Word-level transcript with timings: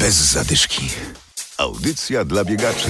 Bez 0.00 0.14
zadyszki. 0.14 0.88
Audycja 1.58 2.24
dla 2.24 2.44
biegaczy. 2.44 2.88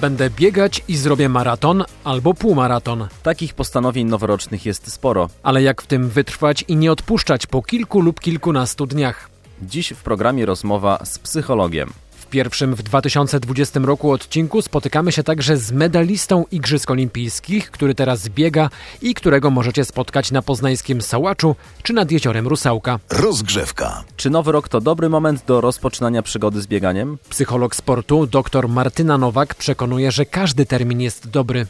Będę 0.00 0.30
biegać 0.30 0.82
i 0.88 0.96
zrobię 0.96 1.28
maraton 1.28 1.84
albo 2.04 2.34
półmaraton. 2.34 3.08
Takich 3.22 3.54
postanowień 3.54 4.06
noworocznych 4.06 4.66
jest 4.66 4.92
sporo. 4.92 5.28
Ale 5.42 5.62
jak 5.62 5.82
w 5.82 5.86
tym 5.86 6.08
wytrwać 6.08 6.64
i 6.68 6.76
nie 6.76 6.92
odpuszczać 6.92 7.46
po 7.46 7.62
kilku 7.62 8.00
lub 8.00 8.20
kilkunastu 8.20 8.86
dniach? 8.86 9.30
Dziś 9.62 9.92
w 9.92 10.02
programie 10.02 10.46
rozmowa 10.46 11.04
z 11.04 11.18
psychologiem. 11.18 11.92
W 12.32 12.34
pierwszym 12.34 12.74
w 12.74 12.82
2020 12.82 13.80
roku 13.80 14.10
odcinku 14.10 14.62
spotykamy 14.62 15.12
się 15.12 15.22
także 15.22 15.56
z 15.56 15.72
medalistą 15.72 16.44
Igrzysk 16.50 16.90
Olimpijskich, 16.90 17.70
który 17.70 17.94
teraz 17.94 18.28
biega 18.28 18.70
i 19.02 19.14
którego 19.14 19.50
możecie 19.50 19.84
spotkać 19.84 20.30
na 20.30 20.42
poznańskim 20.42 21.02
Sałaczu 21.02 21.56
czy 21.82 21.92
nad 21.92 22.10
jeziorem 22.10 22.46
Rusałka. 22.48 22.98
Rozgrzewka. 23.10 24.04
Czy 24.16 24.30
nowy 24.30 24.52
rok 24.52 24.68
to 24.68 24.80
dobry 24.80 25.08
moment 25.08 25.44
do 25.46 25.60
rozpoczynania 25.60 26.22
przygody 26.22 26.62
z 26.62 26.66
bieganiem? 26.66 27.18
Psycholog 27.28 27.76
sportu 27.76 28.26
dr 28.26 28.68
Martyna 28.68 29.18
Nowak 29.18 29.54
przekonuje, 29.54 30.10
że 30.10 30.26
każdy 30.26 30.66
termin 30.66 31.00
jest 31.00 31.30
dobry. 31.30 31.66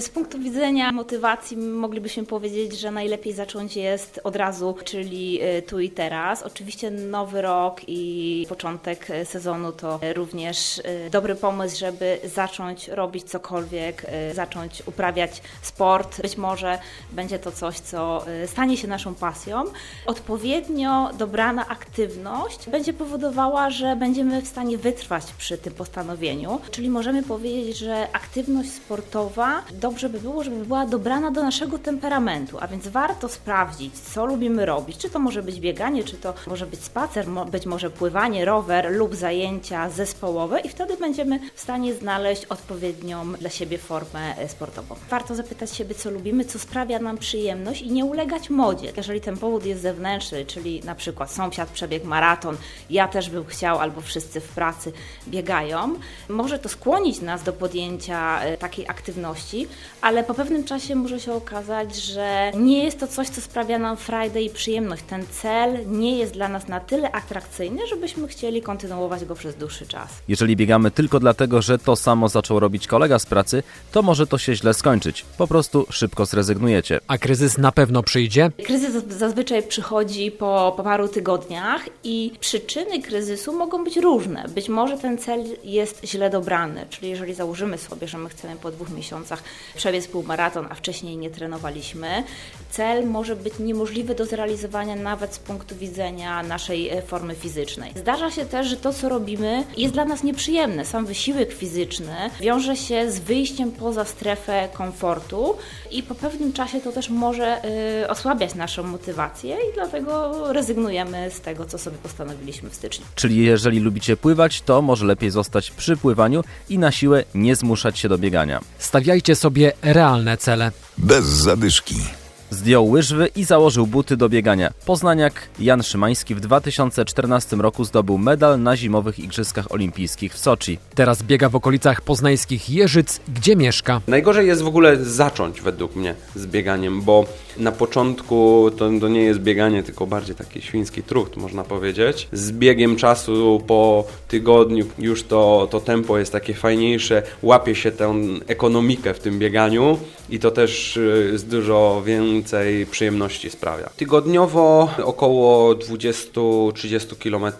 Z 0.00 0.08
punktu 0.08 0.38
widzenia 0.38 0.92
motywacji 0.92 1.56
moglibyśmy 1.56 2.26
powiedzieć, 2.26 2.80
że 2.80 2.90
najlepiej 2.90 3.32
zacząć 3.32 3.76
jest 3.76 4.20
od 4.24 4.36
razu, 4.36 4.76
czyli 4.84 5.42
y, 5.42 5.62
tu 5.62 5.80
i 5.80 5.90
teraz. 5.90 6.42
Oczywiście 6.42 6.90
nowy 6.90 7.42
rok 7.42 7.80
i 7.86 8.46
początek 8.48 9.10
y, 9.10 9.24
sezonu 9.24 9.72
to 9.72 10.00
również 10.14 10.78
y, 10.78 11.10
dobry 11.10 11.34
pomysł, 11.34 11.78
żeby 11.78 12.18
zacząć 12.24 12.88
robić 12.88 13.24
cokolwiek, 13.24 14.06
zacząć 14.34 14.82
uprawiać 14.86 15.42
sport. 15.62 16.22
Być 16.22 16.36
może 16.36 16.78
będzie 17.12 17.38
to 17.38 17.52
coś, 17.52 17.80
co 17.80 18.24
stanie 18.46 18.76
się 18.76 18.88
naszą 18.88 19.14
pasją. 19.14 19.64
Odpowiednio 20.06 21.10
dobrana 21.18 21.68
aktywność 21.68 22.68
będzie 22.70 22.92
powodowała, 22.92 23.70
że 23.70 23.96
będziemy 23.96 24.42
w 24.42 24.48
stanie 24.48 24.78
wytrwać 24.78 25.24
przy 25.38 25.58
tym 25.58 25.74
postanowieniu. 25.74 26.60
Czyli 26.70 26.90
możemy 26.90 27.22
powiedzieć, 27.22 27.78
że 27.78 28.08
aktywność 28.12 28.72
sportowa 28.72 29.62
dobrze 29.86 30.08
by 30.08 30.20
było, 30.20 30.44
żeby 30.44 30.64
była 30.64 30.86
dobrana 30.86 31.30
do 31.30 31.42
naszego 31.42 31.78
temperamentu, 31.78 32.56
a 32.60 32.68
więc 32.68 32.88
warto 32.88 33.28
sprawdzić, 33.28 33.98
co 33.98 34.26
lubimy 34.26 34.66
robić. 34.66 34.98
Czy 34.98 35.10
to 35.10 35.18
może 35.18 35.42
być 35.42 35.60
bieganie, 35.60 36.04
czy 36.04 36.16
to 36.16 36.34
może 36.46 36.66
być 36.66 36.84
spacer, 36.84 37.26
być 37.50 37.66
może 37.66 37.90
pływanie, 37.90 38.44
rower 38.44 38.92
lub 38.92 39.14
zajęcia 39.14 39.90
zespołowe 39.90 40.60
i 40.60 40.68
wtedy 40.68 40.96
będziemy 40.96 41.40
w 41.54 41.60
stanie 41.60 41.94
znaleźć 41.94 42.44
odpowiednią 42.44 43.32
dla 43.32 43.50
siebie 43.50 43.78
formę 43.78 44.38
e, 44.38 44.48
sportową. 44.48 44.94
Warto 45.10 45.34
zapytać 45.34 45.74
siebie, 45.74 45.94
co 45.94 46.10
lubimy, 46.10 46.44
co 46.44 46.58
sprawia 46.58 46.98
nam 46.98 47.18
przyjemność 47.18 47.82
i 47.82 47.90
nie 47.90 48.04
ulegać 48.04 48.50
modzie. 48.50 48.92
Jeżeli 48.96 49.20
ten 49.20 49.36
powód 49.36 49.66
jest 49.66 49.82
zewnętrzny, 49.82 50.44
czyli 50.44 50.82
na 50.84 50.94
przykład 50.94 51.30
sąsiad 51.30 51.68
przebiegł 51.70 52.06
maraton, 52.06 52.56
ja 52.90 53.08
też 53.08 53.30
bym 53.30 53.44
chciał, 53.44 53.78
albo 53.78 54.00
wszyscy 54.00 54.40
w 54.40 54.48
pracy 54.48 54.92
biegają, 55.28 55.94
może 56.28 56.58
to 56.58 56.68
skłonić 56.68 57.20
nas 57.20 57.42
do 57.42 57.52
podjęcia 57.52 58.40
e, 58.40 58.56
takiej 58.56 58.88
aktywności, 58.88 59.68
ale 60.00 60.24
po 60.24 60.34
pewnym 60.34 60.64
czasie 60.64 60.94
może 60.94 61.20
się 61.20 61.32
okazać, 61.32 61.96
że 61.96 62.52
nie 62.54 62.84
jest 62.84 63.00
to 63.00 63.06
coś, 63.06 63.28
co 63.28 63.40
sprawia 63.40 63.78
nam 63.78 63.96
frajdę 63.96 64.42
i 64.42 64.50
przyjemność. 64.50 65.02
Ten 65.08 65.26
cel 65.26 65.78
nie 65.86 66.18
jest 66.18 66.32
dla 66.32 66.48
nas 66.48 66.68
na 66.68 66.80
tyle 66.80 67.12
atrakcyjny, 67.12 67.86
żebyśmy 67.86 68.28
chcieli 68.28 68.62
kontynuować 68.62 69.24
go 69.24 69.34
przez 69.34 69.56
dłuższy 69.56 69.86
czas. 69.86 70.08
Jeżeli 70.28 70.56
biegamy 70.56 70.90
tylko 70.90 71.20
dlatego, 71.20 71.62
że 71.62 71.78
to 71.78 71.96
samo 71.96 72.28
zaczął 72.28 72.60
robić 72.60 72.86
kolega 72.86 73.18
z 73.18 73.26
pracy, 73.26 73.62
to 73.92 74.02
może 74.02 74.26
to 74.26 74.38
się 74.38 74.56
źle 74.56 74.74
skończyć. 74.74 75.24
Po 75.38 75.46
prostu 75.46 75.86
szybko 75.90 76.26
zrezygnujecie. 76.26 77.00
A 77.08 77.18
kryzys 77.18 77.58
na 77.58 77.72
pewno 77.72 78.02
przyjdzie? 78.02 78.50
Kryzys 78.64 79.04
zazwyczaj 79.08 79.62
przychodzi 79.62 80.30
po, 80.30 80.74
po 80.76 80.82
paru 80.82 81.08
tygodniach 81.08 81.82
i 82.04 82.32
przyczyny 82.40 83.02
kryzysu 83.02 83.52
mogą 83.52 83.84
być 83.84 83.96
różne. 83.96 84.44
Być 84.54 84.68
może 84.68 84.98
ten 84.98 85.18
cel 85.18 85.44
jest 85.64 86.00
źle 86.04 86.30
dobrany, 86.30 86.86
czyli 86.90 87.10
jeżeli 87.10 87.34
założymy 87.34 87.78
sobie, 87.78 88.08
że 88.08 88.18
my 88.18 88.28
chcemy 88.28 88.56
po 88.56 88.70
dwóch 88.70 88.90
miesiącach 88.90 89.42
przebiec 89.74 90.06
półmaraton, 90.06 90.66
a 90.70 90.74
wcześniej 90.74 91.16
nie 91.16 91.30
trenowaliśmy, 91.30 92.24
cel 92.70 93.06
może 93.06 93.36
być 93.36 93.58
niemożliwy 93.58 94.14
do 94.14 94.26
zrealizowania 94.26 94.96
nawet 94.96 95.34
z 95.34 95.38
punktu 95.38 95.76
widzenia 95.76 96.42
naszej 96.42 96.88
e, 96.88 97.02
formy 97.02 97.34
fizycznej. 97.34 97.92
Zdarza 97.96 98.30
się 98.30 98.44
też, 98.44 98.66
że 98.66 98.76
to, 98.76 98.92
co 98.92 99.08
robimy, 99.08 99.64
jest 99.76 99.94
dla 99.94 100.04
nas 100.04 100.22
nieprzyjemne. 100.22 100.84
Sam 100.84 101.06
wysiłek 101.06 101.52
fizyczny 101.52 102.30
wiąże 102.40 102.76
się 102.76 103.10
z 103.10 103.18
wyjściem 103.18 103.72
poza 103.72 104.04
strefę 104.04 104.68
komfortu 104.72 105.56
i 105.90 106.02
po 106.02 106.14
pewnym 106.14 106.52
czasie 106.52 106.80
to 106.80 106.92
też 106.92 107.10
może 107.10 107.64
y, 108.02 108.08
osłabiać 108.08 108.54
naszą 108.54 108.82
motywację 108.82 109.56
i 109.56 109.74
dlatego 109.74 110.32
rezygnujemy 110.52 111.30
z 111.30 111.40
tego, 111.40 111.64
co 111.64 111.78
sobie 111.78 111.96
postanowiliśmy 111.96 112.70
w 112.70 112.74
styczniu. 112.74 113.06
Czyli 113.14 113.44
jeżeli 113.44 113.80
lubicie 113.80 114.16
pływać, 114.16 114.60
to 114.60 114.82
może 114.82 115.06
lepiej 115.06 115.30
zostać 115.30 115.70
przy 115.70 115.96
pływaniu 115.96 116.44
i 116.68 116.78
na 116.78 116.92
siłę 116.92 117.24
nie 117.34 117.56
zmuszać 117.56 117.98
się 117.98 118.08
do 118.08 118.18
biegania. 118.18 118.60
Stawiajcie 118.78 119.34
sobie 119.34 119.55
realne 119.82 120.36
cele. 120.36 120.72
Bez 120.98 121.24
zadyszki. 121.24 122.15
Zdjął 122.50 122.90
łyżwy 122.90 123.28
i 123.36 123.44
założył 123.44 123.86
buty 123.86 124.16
do 124.16 124.28
biegania. 124.28 124.72
Poznaniak 124.84 125.48
Jan 125.58 125.82
Szymański 125.82 126.34
w 126.34 126.40
2014 126.40 127.56
roku 127.56 127.84
zdobył 127.84 128.18
medal 128.18 128.62
na 128.62 128.76
zimowych 128.76 129.18
Igrzyskach 129.18 129.72
Olimpijskich 129.72 130.34
w 130.34 130.38
Soczi. 130.38 130.78
Teraz 130.94 131.22
biega 131.22 131.48
w 131.48 131.56
okolicach 131.56 132.00
poznańskich 132.00 132.70
Jeżyc, 132.70 133.20
gdzie 133.34 133.56
mieszka. 133.56 134.00
Najgorzej 134.08 134.46
jest 134.46 134.62
w 134.62 134.66
ogóle 134.66 135.04
zacząć 135.04 135.60
według 135.60 135.96
mnie 135.96 136.14
z 136.34 136.46
bieganiem, 136.46 137.02
bo 137.02 137.24
na 137.56 137.72
początku 137.72 138.70
to, 138.76 138.90
to 139.00 139.08
nie 139.08 139.22
jest 139.22 139.40
bieganie, 139.40 139.82
tylko 139.82 140.06
bardziej 140.06 140.36
taki 140.36 140.62
świński 140.62 141.02
trucht, 141.02 141.36
można 141.36 141.64
powiedzieć. 141.64 142.28
Z 142.32 142.52
biegiem 142.52 142.96
czasu 142.96 143.62
po 143.66 144.04
tygodniu 144.28 144.86
już 144.98 145.22
to, 145.22 145.68
to 145.70 145.80
tempo 145.80 146.18
jest 146.18 146.32
takie 146.32 146.54
fajniejsze, 146.54 147.22
łapie 147.42 147.74
się 147.74 147.90
tę 147.92 148.14
ekonomikę 148.46 149.14
w 149.14 149.18
tym 149.18 149.38
bieganiu 149.38 149.98
i 150.30 150.38
to 150.38 150.50
też 150.50 150.98
z 151.34 151.42
y, 151.42 151.46
dużo 151.46 152.02
więcej 152.04 152.86
przyjemności 152.86 153.50
sprawia. 153.50 153.90
Tygodniowo 153.96 154.88
około 155.04 155.74
20-30 155.74 157.16
km 157.18 157.52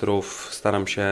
staram 0.50 0.86
się 0.86 1.06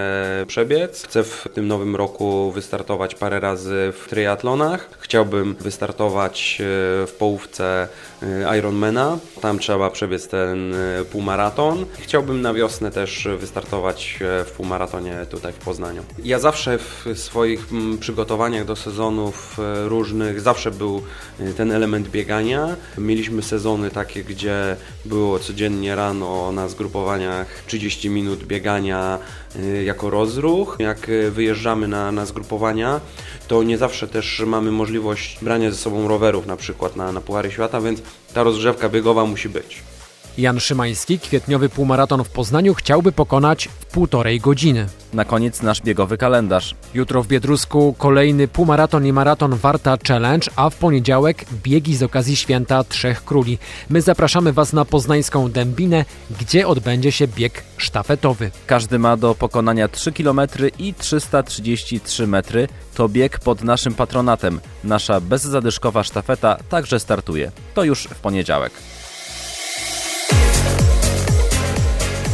przebiec. 0.46 1.04
Chcę 1.04 1.24
w 1.24 1.48
tym 1.54 1.68
nowym 1.68 1.96
roku 1.96 2.52
wystartować 2.52 3.14
parę 3.14 3.40
razy 3.40 3.92
w 3.92 4.08
triatlonach. 4.08 4.88
Chciałbym 5.00 5.54
wystartować 5.54 6.56
y, 6.60 6.64
w 7.06 7.12
połówce 7.18 7.88
y, 8.22 8.26
Ironmana. 8.58 9.18
Tam 9.40 9.58
trzeba 9.58 9.90
przebiec 9.90 10.28
ten 10.28 10.74
półmaraton. 11.10 11.86
Chciałbym 11.98 12.42
na 12.42 12.54
wiosnę 12.54 12.90
też 12.90 13.28
wystartować 13.38 14.18
w 14.20 14.50
półmaratonie 14.56 15.26
tutaj 15.30 15.52
w 15.52 15.56
Poznaniu. 15.56 16.02
Ja 16.24 16.38
zawsze 16.38 16.78
w 16.78 17.04
swoich 17.14 17.72
mm, 17.72 17.98
przygotowaniach 17.98 18.64
do 18.64 18.76
sezonów 18.76 19.56
różnych 19.86 20.40
zawsze 20.40 20.70
był 20.70 21.02
ten 21.56 21.72
element 21.72 22.08
biegania. 22.08 22.76
Mieliśmy 22.98 23.42
sezony 23.42 23.90
takie, 23.90 24.24
gdzie 24.24 24.76
było 25.04 25.38
codziennie 25.38 25.94
rano 25.94 26.52
na 26.52 26.68
zgrupowaniach 26.68 27.46
30 27.66 28.10
minut 28.10 28.44
biegania 28.44 29.18
y, 29.56 29.84
jako 29.84 30.10
rozruch. 30.10 30.76
Jak 30.78 31.10
wyjeżdżamy 31.30 31.88
na, 31.88 32.12
na 32.12 32.26
zgrupowania, 32.26 33.00
to 33.48 33.62
nie 33.62 33.78
zawsze 33.78 34.08
też 34.08 34.42
mamy 34.46 34.70
możliwość 34.70 35.38
brania 35.42 35.70
ze 35.70 35.76
sobą 35.76 36.08
rowerów 36.08 36.46
na 36.46 36.56
przykład 36.56 36.96
na, 36.96 37.12
na 37.12 37.20
Puchary 37.20 37.50
Świata, 37.50 37.80
więc 37.80 38.02
ta 38.34 38.42
rozgrzewka 38.42 38.88
biegowa 38.88 39.24
musi 39.24 39.48
być. 39.48 39.82
Jan 40.38 40.60
Szymański 40.60 41.18
kwietniowy 41.18 41.68
półmaraton 41.68 42.24
w 42.24 42.28
Poznaniu 42.28 42.74
chciałby 42.74 43.12
pokonać 43.12 43.68
w 43.80 43.86
półtorej 43.86 44.40
godziny. 44.40 44.86
Na 45.12 45.24
koniec 45.24 45.62
nasz 45.62 45.82
biegowy 45.82 46.18
kalendarz. 46.18 46.74
Jutro 46.94 47.22
w 47.22 47.26
Biedrusku 47.26 47.94
kolejny 47.98 48.48
półmaraton 48.48 49.06
i 49.06 49.12
maraton 49.12 49.54
Warta 49.56 49.96
Challenge, 50.08 50.50
a 50.56 50.70
w 50.70 50.76
poniedziałek 50.76 51.44
biegi 51.62 51.96
z 51.96 52.02
okazji 52.02 52.36
Święta 52.36 52.84
Trzech 52.84 53.24
Króli. 53.24 53.58
My 53.90 54.02
zapraszamy 54.02 54.52
Was 54.52 54.72
na 54.72 54.84
poznańską 54.84 55.50
Dębinę, 55.50 56.04
gdzie 56.40 56.68
odbędzie 56.68 57.12
się 57.12 57.28
bieg 57.28 57.64
sztafetowy. 57.76 58.50
Każdy 58.66 58.98
ma 58.98 59.16
do 59.16 59.34
pokonania 59.34 59.88
3 59.88 60.12
km 60.12 60.40
i 60.78 60.94
333 60.94 62.26
metry. 62.26 62.68
To 62.94 63.08
bieg 63.08 63.38
pod 63.38 63.64
naszym 63.64 63.94
patronatem. 63.94 64.60
Nasza 64.84 65.20
bezzadyszkowa 65.20 66.04
sztafeta 66.04 66.56
także 66.68 67.00
startuje. 67.00 67.52
To 67.74 67.84
już 67.84 68.04
w 68.04 68.18
poniedziałek. 68.20 68.72